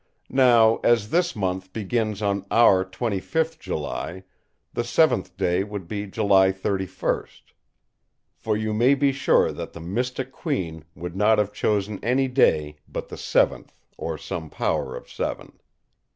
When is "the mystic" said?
9.73-10.31